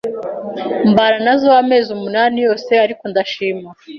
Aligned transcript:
mbana 0.89 1.17
nazo 1.25 1.47
amezi 1.61 1.87
umunani 1.97 2.37
yose 2.47 2.71
ariko 2.85 3.03
ndashima 3.11 3.69